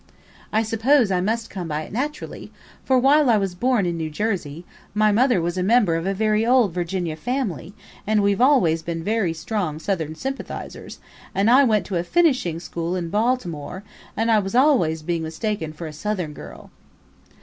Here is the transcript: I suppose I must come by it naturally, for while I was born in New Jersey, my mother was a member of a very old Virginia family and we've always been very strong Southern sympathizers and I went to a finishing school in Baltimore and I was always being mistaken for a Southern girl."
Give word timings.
I 0.51 0.63
suppose 0.63 1.11
I 1.11 1.21
must 1.21 1.51
come 1.51 1.67
by 1.67 1.83
it 1.83 1.91
naturally, 1.91 2.51
for 2.83 2.97
while 2.97 3.29
I 3.29 3.37
was 3.37 3.53
born 3.53 3.85
in 3.85 3.97
New 3.97 4.09
Jersey, 4.09 4.65
my 4.95 5.11
mother 5.11 5.39
was 5.39 5.59
a 5.59 5.61
member 5.61 5.93
of 5.95 6.07
a 6.07 6.13
very 6.15 6.43
old 6.43 6.73
Virginia 6.73 7.15
family 7.15 7.73
and 8.07 8.23
we've 8.23 8.41
always 8.41 8.81
been 8.81 9.03
very 9.03 9.31
strong 9.31 9.77
Southern 9.77 10.15
sympathizers 10.15 10.97
and 11.35 11.51
I 11.51 11.63
went 11.65 11.85
to 11.85 11.97
a 11.97 12.03
finishing 12.03 12.59
school 12.59 12.95
in 12.95 13.09
Baltimore 13.09 13.83
and 14.17 14.31
I 14.31 14.39
was 14.39 14.55
always 14.55 15.03
being 15.03 15.21
mistaken 15.21 15.71
for 15.71 15.85
a 15.85 15.93
Southern 15.93 16.33
girl." 16.33 16.71